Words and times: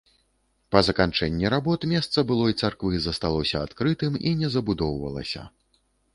Па 0.75 0.79
заканчэнні 0.87 1.51
работ 1.53 1.85
месца 1.91 2.23
былой 2.31 2.57
царквы 2.65 2.93
засталося 3.05 3.63
адкрытым 3.69 4.19
і 4.27 4.35
не 4.43 4.53
забудоўвалася. 4.57 5.47